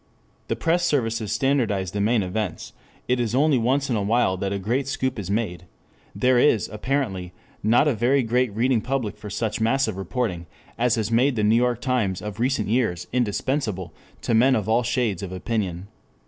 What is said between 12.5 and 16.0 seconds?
years indispensable to men of all shades of opinion.